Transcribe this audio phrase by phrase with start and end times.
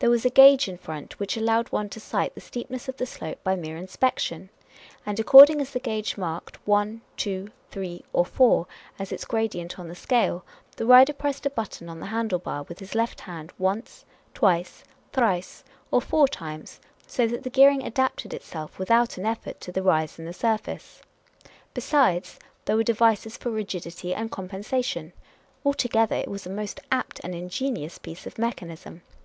[0.00, 2.96] There was a gauge in front which allowed one to sight the steep ness of
[2.96, 4.50] the slope by mere inspection;
[5.06, 8.66] and according as the gauge marked one, two, three, or four,
[8.98, 10.44] as its gradient on the scale,
[10.74, 14.04] the rider pressed a button on the handle bar with his left hand once,
[14.34, 15.62] twice, thrice,
[15.92, 19.84] or four times, so that the gear ing adapted itself without an effort to the
[19.84, 21.00] rise in the surface.
[21.74, 25.12] Besides, there were devices for rigidity and compensation.
[25.64, 29.02] Altogether, it was a most apt and ingenious piece of mechan ism.